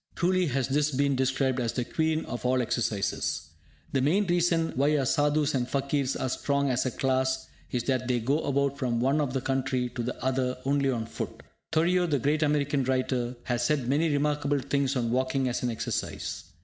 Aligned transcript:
Truly 0.15 0.47
has 0.47 0.67
this 0.67 0.89
been 0.89 1.15
described 1.15 1.59
as 1.59 1.73
the 1.73 1.85
Queen 1.85 2.25
of 2.25 2.43
all 2.43 2.59
exercises. 2.59 3.49
The 3.91 4.01
main 4.01 4.25
reason 4.25 4.71
why 4.75 4.97
our 4.97 5.05
Sadhus 5.05 5.53
and 5.53 5.67
Fakirs 5.67 6.15
are 6.15 6.27
strong 6.29 6.71
as 6.71 6.87
a 6.87 6.89
class 6.89 7.45
is 7.69 7.83
that 7.83 8.07
they 8.07 8.19
go 8.19 8.39
about 8.39 8.79
from 8.79 8.99
one 8.99 9.17
end 9.17 9.21
of 9.21 9.33
the 9.33 9.41
country 9.41 9.89
to 9.89 10.01
the 10.01 10.19
other 10.25 10.57
only 10.65 10.89
on 10.89 11.05
foot. 11.05 11.43
Thoreau, 11.71 12.07
the 12.07 12.17
great 12.17 12.41
American 12.41 12.83
writer, 12.83 13.35
has 13.43 13.63
said 13.63 13.87
many 13.87 14.09
remarkable 14.09 14.57
things 14.57 14.95
on 14.95 15.11
walking 15.11 15.47
as 15.47 15.61
an 15.61 15.69
exercise. 15.69 16.45